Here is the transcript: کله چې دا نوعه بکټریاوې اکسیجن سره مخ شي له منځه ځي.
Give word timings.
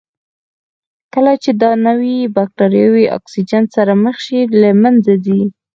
کله 1.13 1.33
چې 1.43 1.51
دا 1.61 1.71
نوعه 1.85 2.19
بکټریاوې 2.35 3.05
اکسیجن 3.17 3.63
سره 3.75 3.93
مخ 4.03 4.17
شي 4.25 4.39
له 4.61 4.69
منځه 4.81 5.13
ځي. 5.25 5.41